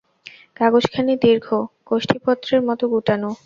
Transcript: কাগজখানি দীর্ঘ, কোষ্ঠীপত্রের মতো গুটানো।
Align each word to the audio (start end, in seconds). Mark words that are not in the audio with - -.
কাগজখানি 0.57 1.13
দীর্ঘ, 1.23 1.47
কোষ্ঠীপত্রের 1.87 2.61
মতো 2.67 2.83
গুটানো। 2.93 3.29